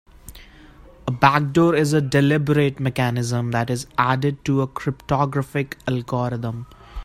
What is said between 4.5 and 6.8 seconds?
a cryptographic algorithm.